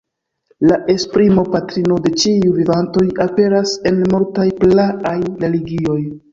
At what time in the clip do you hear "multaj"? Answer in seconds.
4.17-4.49